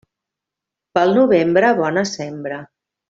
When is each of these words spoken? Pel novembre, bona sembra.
Pel 0.99 1.13
novembre, 1.17 1.69
bona 1.81 2.05
sembra. 2.13 2.59